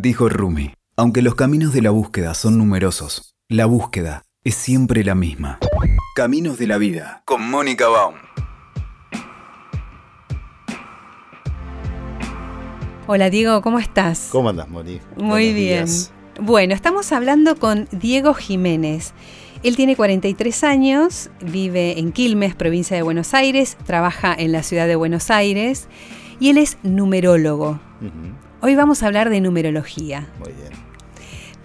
[0.00, 5.16] Dijo Rumi, aunque los caminos de la búsqueda son numerosos, la búsqueda es siempre la
[5.16, 5.58] misma.
[6.14, 8.14] Caminos de la vida, con Mónica Baum.
[13.08, 14.28] Hola Diego, ¿cómo estás?
[14.30, 15.00] ¿Cómo andas, Moni?
[15.16, 15.54] Muy Buenos bien.
[15.56, 16.12] días.
[16.40, 19.14] Bueno, estamos hablando con Diego Jiménez.
[19.64, 24.86] Él tiene 43 años, vive en Quilmes, provincia de Buenos Aires, trabaja en la ciudad
[24.86, 25.88] de Buenos Aires
[26.38, 27.80] y él es numerólogo.
[28.60, 30.28] Hoy vamos a hablar de numerología.
[30.40, 30.72] Muy bien.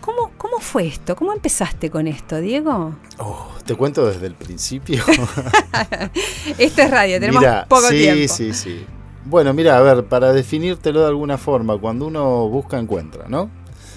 [0.00, 1.16] ¿Cómo, ¿Cómo fue esto?
[1.16, 2.94] ¿Cómo empezaste con esto, Diego?
[3.18, 5.04] Oh, ¿Te cuento desde el principio?
[6.58, 8.32] Esto es radio, tenemos Mira, poco sí, tiempo.
[8.34, 8.86] sí, sí.
[9.26, 13.50] Bueno, mira, a ver, para definírtelo de alguna forma, cuando uno busca, encuentra, ¿no?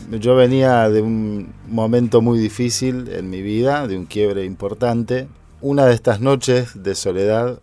[0.09, 5.29] Yo venía de un momento muy difícil en mi vida, de un quiebre importante.
[5.61, 7.61] Una de estas noches de soledad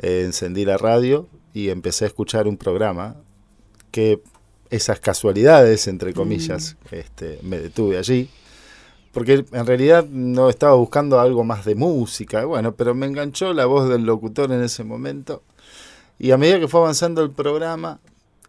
[0.00, 3.16] eh, encendí la radio y empecé a escuchar un programa
[3.90, 4.20] que
[4.70, 8.28] esas casualidades, entre comillas, este, me detuve allí.
[9.12, 13.66] Porque en realidad no estaba buscando algo más de música, bueno, pero me enganchó la
[13.66, 15.42] voz del locutor en ese momento.
[16.18, 18.00] Y a medida que fue avanzando el programa,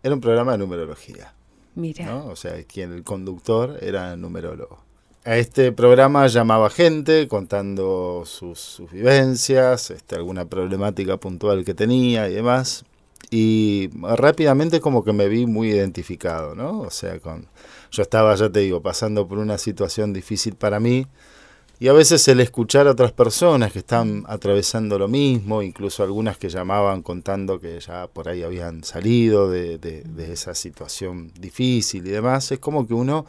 [0.02, 1.34] era un programa de numerología.
[1.76, 2.28] Mira, ¿no?
[2.28, 4.80] O sea, quien el conductor era numerólogo.
[5.24, 12.30] A este programa llamaba gente contando sus, sus vivencias, este, alguna problemática puntual que tenía
[12.30, 12.86] y demás.
[13.32, 16.82] Y rápidamente como que me vi muy identificado, ¿no?
[16.82, 17.48] O sea, con,
[17.92, 21.08] yo estaba, ya te digo, pasando por una situación difícil para mí.
[21.78, 26.38] Y a veces el escuchar a otras personas que están atravesando lo mismo, incluso algunas
[26.38, 32.12] que llamaban contando que ya por ahí habían salido de, de- esa situación difícil y
[32.12, 33.26] demás, es como que uno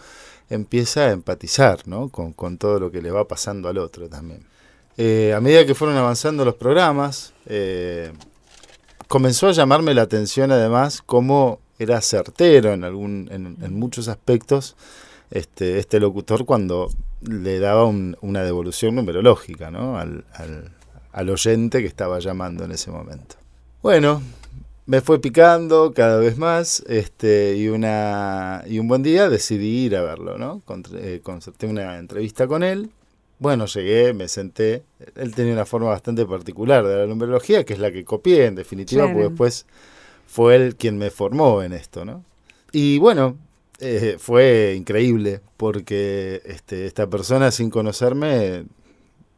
[0.49, 2.09] empieza a empatizar ¿no?
[2.09, 4.47] con, con todo lo que le va pasando al otro también.
[4.97, 8.13] Eh, a medida que fueron avanzando los programas, eh,
[9.09, 14.77] comenzó a llamarme la atención además cómo era certero en, algún, en, en muchos aspectos
[15.31, 16.89] este, este locutor cuando
[17.21, 19.99] le daba un- una devolución numerológica ¿no?
[19.99, 20.71] al, al-
[21.13, 23.37] al oyente que estaba llamando en ese momento.
[23.83, 24.23] Bueno,
[24.87, 29.97] me fue picando cada vez más este, y, una, y un buen día decidí ir
[29.97, 30.37] a verlo.
[30.39, 30.63] ¿no?
[30.95, 32.91] Eh, concerté una entrevista con él.
[33.39, 34.83] Bueno, llegué, me senté.
[35.15, 38.55] Él tenía una forma bastante particular de la numerología, que es la que copié en
[38.55, 39.15] definitiva, Claro.
[39.15, 39.67] porque después
[40.27, 42.25] fue él quien me formó en esto, ¿no?
[42.73, 43.37] Y bueno,
[43.79, 48.65] eh, fue increíble porque este, esta persona sin conocerme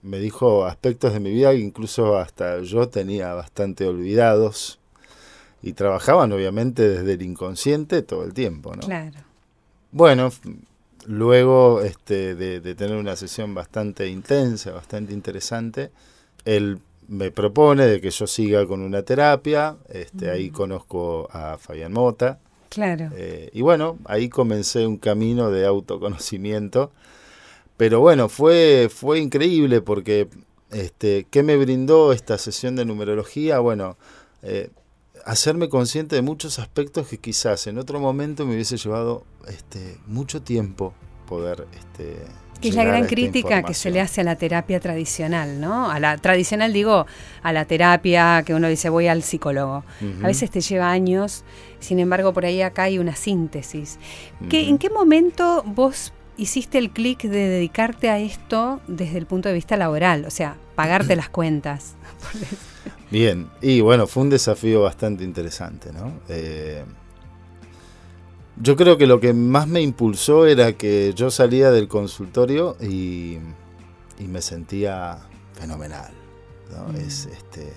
[0.02, 4.78] me dijo aspectos de mi vida que incluso hasta yo tenía bastante olvidados
[5.60, 8.82] y trabajaban obviamente desde el inconsciente todo el tiempo, ¿no?
[8.82, 9.18] claro.
[9.90, 10.30] Bueno,
[11.08, 15.90] luego este, de, de tener una sesión bastante intensa, bastante interesante,
[16.44, 21.92] él me propone de que yo siga con una terapia, este, ahí conozco a Fabián
[21.92, 23.08] Mota, Claro.
[23.16, 26.92] eh, y bueno, ahí comencé un camino de autoconocimiento.
[27.78, 30.28] Pero bueno, fue, fue increíble porque
[30.70, 33.60] este, ¿qué me brindó esta sesión de numerología?
[33.60, 33.96] Bueno,
[34.42, 34.70] eh,
[35.28, 40.40] hacerme consciente de muchos aspectos que quizás en otro momento me hubiese llevado este, mucho
[40.42, 40.94] tiempo
[41.28, 41.66] poder...
[41.78, 42.16] Este,
[42.62, 45.90] Que es la gran crítica que se le hace a la terapia tradicional, ¿no?
[45.90, 47.06] A la tradicional digo,
[47.42, 49.84] a la terapia que uno dice voy al psicólogo.
[50.22, 51.44] A veces te lleva años,
[51.78, 53.98] sin embargo por ahí acá hay una síntesis.
[54.48, 54.68] ¿Qué-.
[54.68, 59.54] ¿En qué momento vos hiciste el clic de dedicarte a esto desde el punto de
[59.54, 60.24] vista laboral?
[60.24, 61.96] O sea, pagarte las cuentas.
[63.10, 66.20] Bien, y bueno, fue un desafío bastante interesante, ¿no?
[66.28, 66.84] Eh,
[68.60, 73.38] yo creo que lo que más me impulsó era que yo salía del consultorio y,
[74.18, 75.18] y me sentía
[75.54, 76.12] fenomenal,
[76.70, 76.92] ¿no?
[76.92, 76.96] Mm.
[76.96, 77.72] Es, este,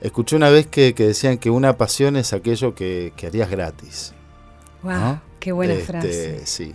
[0.00, 4.12] escuché una vez que, que decían que una pasión es aquello que, que harías gratis.
[4.82, 4.92] ¡Wow!
[4.92, 5.22] ¿no?
[5.40, 6.46] ¡Qué buena Este, frase!
[6.46, 6.74] Sí.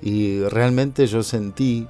[0.00, 1.88] Y realmente yo sentí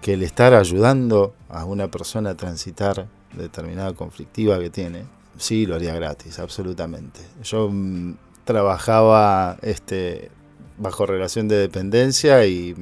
[0.00, 5.04] que el estar ayudando a una persona a transitar determinada conflictiva que tiene,
[5.36, 7.20] sí lo haría gratis, absolutamente.
[7.42, 8.14] Yo mm,
[8.44, 10.30] trabajaba este,
[10.78, 12.74] bajo relación de dependencia y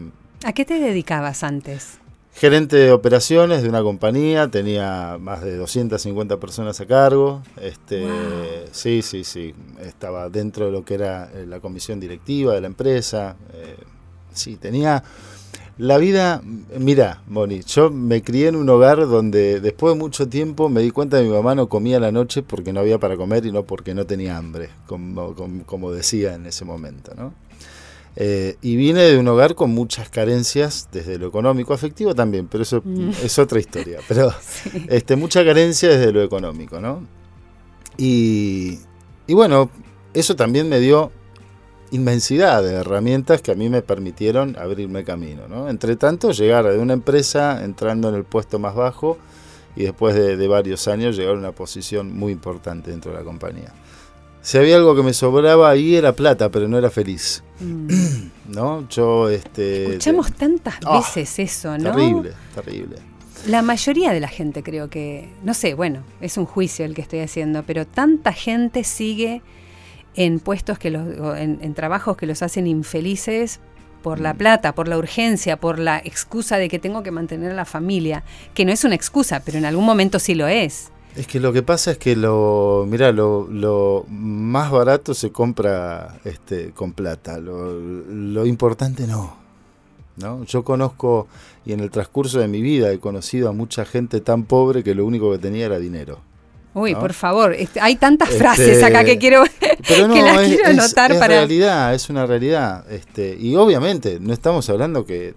[0.44, 1.98] ¿A qué te dedicabas antes?
[2.32, 7.42] gerente de operaciones de una compañía, tenía más de 250 personas a cargo.
[7.60, 8.12] Este, Wow.
[8.70, 9.54] Sí, sí, sí.
[9.80, 13.34] Estaba dentro de lo que era eh, la comisión directiva de la empresa.
[13.54, 13.76] eh,
[14.32, 15.02] sí, tenía
[15.78, 16.42] la vida.
[16.78, 20.90] Mira, Moni, yo me crié en un hogar donde después de mucho tiempo me di
[20.90, 23.46] cuenta de que mi mamá no comía a la noche porque no había para comer
[23.46, 27.32] y no porque no tenía hambre, como, como, como decía en ese momento, ¿no?
[28.20, 32.64] Eh, y vine de un hogar con muchas carencias, desde lo económico, afectivo también, pero
[32.64, 33.10] eso Mm.
[33.22, 34.00] es otra historia.
[34.08, 34.70] Pero Sí.
[34.88, 37.06] este, mucha carencia desde lo económico, ¿no?
[37.96, 38.78] Y,
[39.28, 39.70] y bueno,
[40.14, 41.12] eso también me dio
[41.90, 45.48] inmensidad de herramientas que a mí me permitieron abrirme camino.
[45.48, 45.68] ¿no?
[45.68, 49.18] Entre tanto, llegar de una empresa entrando en el puesto más bajo
[49.76, 53.72] y después de, varios años llegar a una posición muy importante dentro de la compañía.
[54.42, 57.42] Si había algo que me sobraba ahí era plata, pero no era feliz.
[57.60, 57.88] Mm.
[58.48, 58.88] ¿No?
[58.88, 61.92] Yo este escuchamos tantas ah, veces eso, ¿no?
[61.92, 62.96] Terrible, terrible.
[63.46, 67.02] La mayoría de la gente creo que, no sé, bueno, es un juicio el que
[67.02, 69.42] estoy haciendo, pero tanta gente sigue
[70.18, 71.06] en puestos que los,
[71.38, 73.60] en, trabajos que los hacen infelices
[74.02, 77.54] por la plata, por la urgencia, por la excusa de que tengo que mantener a
[77.54, 80.90] la familia, que no es una excusa, pero en algún momento sí lo es.
[81.14, 86.72] Es que lo que pasa es que lo, mira, lo, más barato se compra este,
[86.72, 89.36] con plata, lo, lo importante no.
[90.16, 90.42] ¿no?
[90.46, 91.28] Yo conozco,
[91.64, 94.96] y en el transcurso de mi vida he conocido a mucha gente tan pobre que
[94.96, 96.18] lo único que tenía era dinero.
[96.74, 99.42] Uy, por favor, este, hay tantas frases acá que quiero
[99.86, 101.34] pero que las quiero anotar es para.
[101.36, 102.90] realidad, es una realidad.
[102.90, 105.34] Este, y obviamente, no estamos hablando que, eh,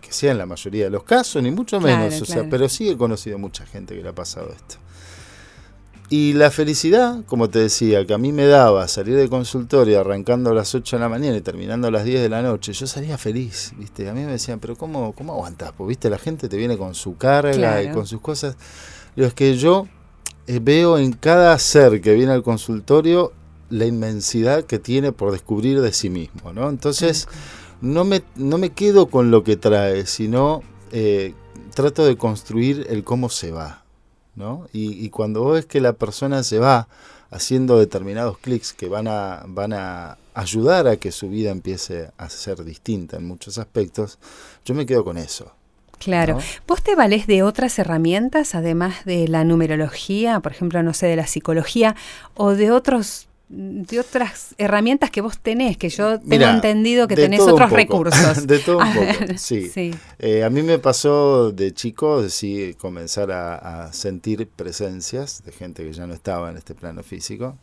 [0.00, 2.20] que sea en la mayoría de los casos, ni mucho menos.
[2.20, 4.76] o sea, pero sí he conocido mucha gente que le ha pasado esto.
[6.10, 10.50] Y la felicidad, como te decía, que a mí me daba salir de consultorio arrancando
[10.50, 12.86] a las 8 de la mañana y terminando a las 10 de la noche, yo
[12.86, 14.08] salía feliz, ¿viste?
[14.08, 15.72] A mí me decían, pero ¿cómo, cómo aguantás?
[15.76, 16.08] Pues, ¿viste?
[16.08, 18.56] La gente te viene con su carga y con sus cosas.
[19.16, 19.86] Lo es que yo
[20.60, 23.32] veo en cada ser que viene al consultorio
[23.70, 26.68] la inmensidad que tiene por descubrir de sí mismo, ¿no?
[26.68, 27.28] Entonces,
[27.80, 31.34] no me, no me quedo con lo que trae, sino eh,
[31.74, 33.84] trato de construir el cómo se va,
[34.34, 34.68] ¿no?
[34.72, 36.88] Y, cuando ves que la persona se va
[37.30, 42.30] haciendo determinados clics que van a, van a ayudar a que su vida empiece a
[42.30, 44.18] ser distinta en muchos aspectos,
[44.64, 45.52] yo me quedo con eso.
[45.98, 46.38] Claro.
[46.66, 51.16] ¿Vos te valés de otras herramientas, además de la numerología, por ejemplo, no sé, de
[51.16, 51.96] la psicología,
[52.34, 57.40] o de otros de otras herramientas que vos tenés, que yo tengo entendido que tenés
[57.40, 58.46] otros recursos.
[58.46, 59.06] de todo un poco,
[59.36, 59.70] sí.
[60.18, 65.92] Eh, a mí me pasó de chico, sí, comenzar a, sentir presencias de gente que
[65.92, 67.56] ya no estaba en este plano físico.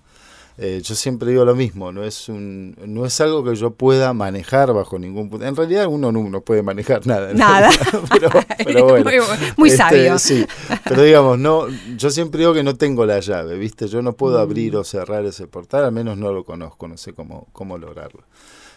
[0.57, 4.13] Eh, yo siempre digo lo mismo, no es un, no es algo que yo pueda
[4.13, 5.45] manejar bajo ningún punto.
[5.45, 7.33] En realidad uno no, puede manejar nada.
[7.33, 7.69] Nada.
[8.63, 9.11] pero, bueno.
[9.57, 10.17] Muy, este, sabio.
[10.17, 10.45] Sí,
[10.85, 11.67] pero digamos, no,
[11.97, 13.89] yo siempre digo que no tengo la llave, ¿viste?
[13.89, 14.77] Yo no puedo abrir mm.
[14.77, 18.23] o cerrar ese portal, al menos no lo conozco, no sé cómo, cómo lograrlo.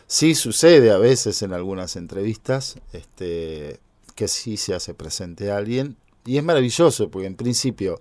[0.09, 3.79] Sí sucede a veces en algunas entrevistas este,
[4.17, 8.01] que sí se hace presente a alguien y es maravilloso porque en principio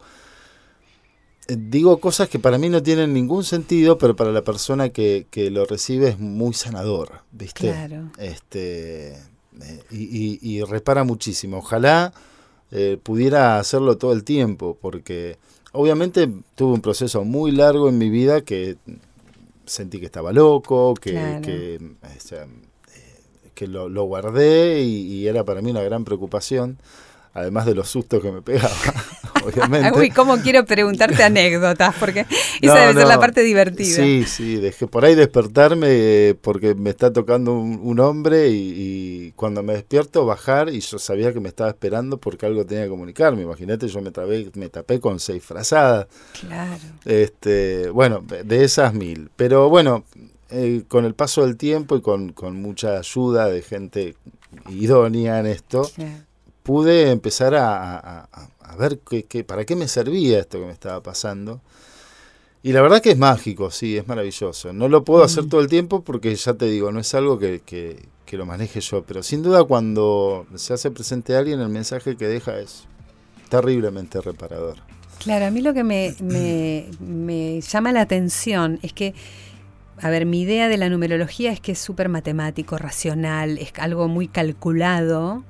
[1.47, 5.65] digo cosas que para mí no tienen ningún sentido, pero para la persona que, lo
[5.65, 7.71] recibe es muy sanador, ¿viste?
[7.71, 8.11] Claro.
[8.17, 11.57] Este, eh, y, repara muchísimo.
[11.57, 12.13] Ojalá
[12.71, 15.37] eh, pudiera hacerlo todo el tiempo, porque
[15.71, 18.77] obviamente tuve un proceso muy largo en mi vida que
[19.65, 22.47] sentí que estaba loco, que, que, eh,
[23.53, 26.77] que lo, lo, guardé y era para mí una gran preocupación
[27.37, 28.73] además de los sustos que me pegaba,
[29.47, 29.97] obviamente.
[29.97, 32.25] Uy, cómo quiero preguntarte anécdotas, porque
[32.61, 33.95] esa debe ser la parte divertida.
[33.95, 39.73] Sí, sí, dejé por ahí despertarme porque me está tocando un, hombre y, cuando me
[39.73, 43.41] despierto bajar y yo sabía que me estaba esperando porque algo tenía que comunicarme.
[43.41, 44.11] Imagínate, yo me,
[44.53, 46.07] me tapé con seis frazadas.
[46.39, 46.81] Claro.
[47.05, 49.29] Este, bueno, de esas mil.
[49.35, 50.03] Pero bueno,
[50.49, 54.15] eh, con el paso del tiempo y con, mucha ayuda de gente
[54.69, 55.89] idónea en esto,
[56.67, 58.27] pude empezar a,
[58.77, 61.61] ver qué, para qué me servía esto que me estaba pasando.
[62.61, 64.73] Y la verdad que es mágico, sí, es maravilloso.
[64.73, 65.49] No lo puedo hacer mm.
[65.49, 69.03] todo el tiempo porque ya te digo, no es algo que, que, lo maneje yo,
[69.03, 72.83] pero sin duda cuando se hace presente a alguien, el mensaje que deja es
[73.47, 74.75] terriblemente reparador.
[75.19, 79.13] Claro, a mí lo que me, me, llama la atención es que,
[80.01, 84.09] a ver, mi idea de la numerología es que es súper matemático, racional, es algo
[84.09, 85.45] muy calculado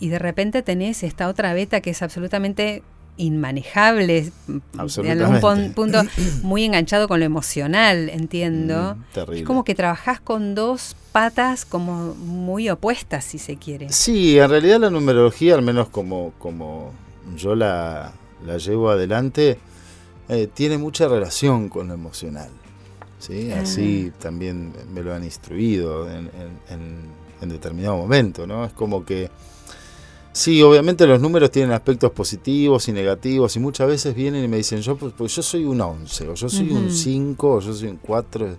[0.00, 2.82] y de repente tenés esta otra beta que es absolutamente
[3.18, 6.02] inmanejable, en algún punto
[6.42, 8.94] muy enganchado con lo emocional, entiendo.
[8.94, 13.88] Mm, es como que trabajás con dos patas como muy opuestas, si se quiere.
[13.90, 16.92] Sí, en realidad la numerología, al menos como, como
[17.36, 18.12] yo la,
[18.64, 19.58] llevo adelante,
[20.28, 22.50] eh, tiene mucha relación con lo emocional.
[23.18, 23.50] ¿sí?
[23.52, 23.62] Ah.
[23.62, 26.30] Así también me lo han instruido en,
[27.40, 28.64] en determinado momento, ¿no?
[28.64, 29.28] Es como que
[30.38, 34.58] Sí, obviamente los números tienen aspectos positivos y negativos y muchas veces vienen y me
[34.58, 37.74] dicen, yo pues, pues yo soy un 11 o yo soy un 5 o yo
[37.74, 38.56] soy un 4.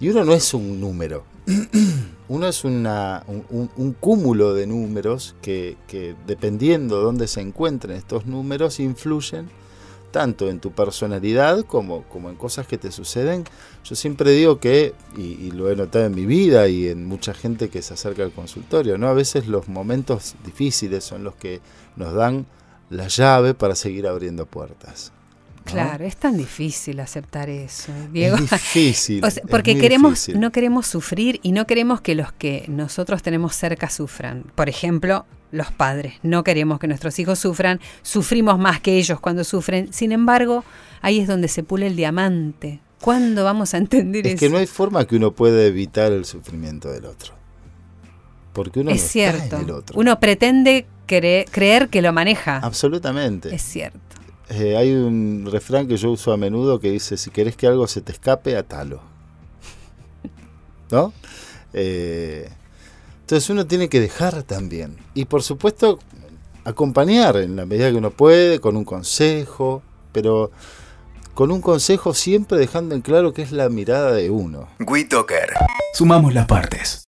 [0.00, 1.22] Y uno no es un número,
[2.28, 8.26] uno es una, un, cúmulo de números que, que dependiendo de dónde se encuentren estos
[8.26, 9.48] números influyen
[10.10, 13.44] tanto en tu personalidad como, como en cosas que te suceden.
[13.84, 17.34] Yo siempre digo que, y, y, lo he notado en mi vida y en mucha
[17.34, 19.08] gente que se acerca al consultorio, ¿no?
[19.08, 21.60] A veces los momentos difíciles son los que
[21.96, 22.46] nos dan
[22.90, 25.12] la llave para seguir abriendo puertas.
[25.64, 28.36] Claro, es tan difícil aceptar eso, Diego.
[28.36, 29.24] Es difícil.
[29.24, 30.40] o sea, porque queremos, difícil.
[30.40, 34.44] no queremos sufrir y no queremos que los que nosotros tenemos cerca sufran.
[34.54, 36.14] Por ejemplo, los padres.
[36.22, 39.92] No queremos que nuestros hijos sufran, sufrimos más que ellos cuando sufren.
[39.92, 40.64] Sin embargo,
[41.00, 42.80] ahí es donde se pule el diamante.
[43.00, 44.44] ¿Cuándo vamos a entender es eso?
[44.44, 47.34] Es que no hay forma que uno pueda evitar el sufrimiento del otro.
[48.52, 49.42] Porque uno es no cierto.
[49.44, 49.98] Está en el otro.
[49.98, 52.58] Uno pretende cre creer que lo maneja.
[52.58, 53.54] Absolutamente.
[53.54, 54.00] Es cierto.
[54.50, 57.86] Eh, hay un refrán que yo uso a menudo que dice, si querés que algo
[57.86, 59.00] se te escape, atalo.
[60.90, 61.12] ¿No?
[61.72, 62.48] Eh,
[63.28, 64.96] entonces uno tiene que dejar también.
[65.12, 65.98] Y por supuesto,
[66.64, 69.82] acompañar en la medida que uno puede, con un consejo,
[70.12, 70.50] pero
[71.34, 74.70] con un consejo siempre dejando en claro que es la mirada de uno.
[74.80, 75.50] WeToker.
[75.92, 76.96] Sumamos las partes.